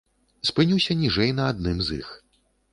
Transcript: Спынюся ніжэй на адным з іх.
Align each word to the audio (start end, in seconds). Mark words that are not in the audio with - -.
Спынюся 0.49 0.97
ніжэй 1.03 1.35
на 1.43 1.47
адным 1.53 1.77
з 1.91 2.01
іх. 2.03 2.09